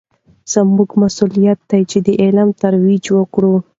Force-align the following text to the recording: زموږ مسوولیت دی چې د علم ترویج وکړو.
زموږ 0.53 0.89
مسوولیت 1.01 1.59
دی 1.69 1.81
چې 1.91 1.97
د 2.05 2.07
علم 2.21 2.49
ترویج 2.61 3.05
وکړو. 3.11 3.53